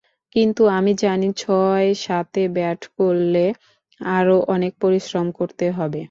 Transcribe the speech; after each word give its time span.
কিন্তু 0.35 0.61
আমি 0.69 0.91
জানি, 1.01 1.27
ছয়-সাতে 1.37 2.41
ব্যাট 2.53 2.81
করলে 2.97 3.45
আরও 4.01 4.35
অনেক 4.47 4.71
পরিশ্রম 4.81 5.27
করতে 5.39 5.65
হবে। 5.71 5.99